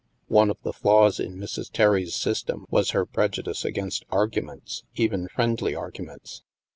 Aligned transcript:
One 0.29 0.49
of 0.49 0.57
the 0.63 0.73
flaws 0.73 1.19
in 1.19 1.37
Mrs. 1.37 1.71
Terry's 1.71 2.15
system 2.15 2.65
was 2.71 2.89
her 2.89 3.05
prejudice 3.05 3.63
against 3.63 4.03
arguments, 4.09 4.81
even 4.95 5.27
friendly 5.27 5.73
argu 5.73 6.03
ments. 6.07 6.41